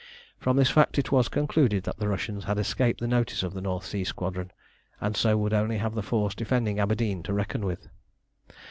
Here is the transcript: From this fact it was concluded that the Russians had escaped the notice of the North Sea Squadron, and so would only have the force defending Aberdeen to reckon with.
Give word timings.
From 0.39 0.57
this 0.57 0.71
fact 0.71 0.97
it 0.97 1.11
was 1.11 1.27
concluded 1.29 1.83
that 1.83 1.99
the 1.99 2.07
Russians 2.07 2.45
had 2.45 2.57
escaped 2.57 2.99
the 2.99 3.07
notice 3.07 3.43
of 3.43 3.53
the 3.53 3.61
North 3.61 3.85
Sea 3.85 4.03
Squadron, 4.03 4.49
and 4.99 5.15
so 5.15 5.37
would 5.37 5.53
only 5.53 5.77
have 5.77 5.93
the 5.93 6.01
force 6.01 6.33
defending 6.33 6.79
Aberdeen 6.79 7.21
to 7.21 7.31
reckon 7.33 7.63
with. 7.63 7.87